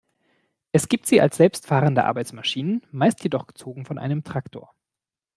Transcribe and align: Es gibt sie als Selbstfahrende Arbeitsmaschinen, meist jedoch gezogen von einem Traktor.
Es 0.71 0.87
gibt 0.87 1.05
sie 1.05 1.21
als 1.21 1.37
Selbstfahrende 1.37 2.05
Arbeitsmaschinen, 2.05 2.81
meist 2.89 3.21
jedoch 3.23 3.45
gezogen 3.45 3.85
von 3.85 3.99
einem 3.99 4.23
Traktor. 4.23 4.73